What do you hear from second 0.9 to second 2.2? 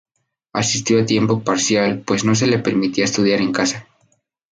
a tiempo parcial